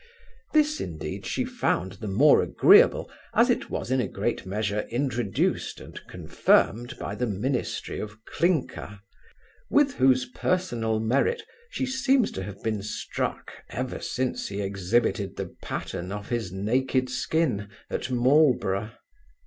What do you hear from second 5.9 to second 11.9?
confirmed by the ministry of Clinker, with whose personal merit she